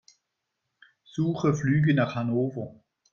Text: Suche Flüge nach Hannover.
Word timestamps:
Suche 1.03 1.51
Flüge 1.53 1.93
nach 1.93 2.15
Hannover. 2.15 2.73